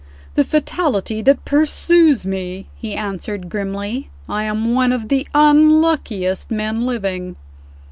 [0.33, 4.09] "The fatality that pursues me," he answered grimly.
[4.27, 7.35] "I am one of the unluckiest men living."